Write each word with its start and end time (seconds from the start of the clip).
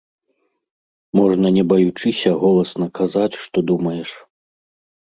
Можна 1.19 1.47
не 1.57 1.63
баючыся 1.73 2.35
голасна 2.43 2.85
казаць, 3.03 3.31
што 3.47 3.57
думаеш. 3.75 4.09